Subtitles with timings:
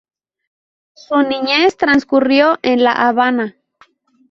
[0.95, 3.55] Su niñez transcurrió en La Habana.